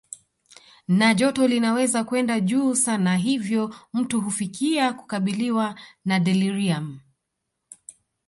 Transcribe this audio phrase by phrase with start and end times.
[0.87, 6.99] Na joto linaweza kwenda juu sana hivyo mtu hufikia kukabiliwa na deliriumu